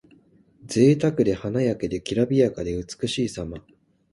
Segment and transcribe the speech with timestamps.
[0.65, 3.59] ぜいたくで華やかで、きらびやかで美しいさま。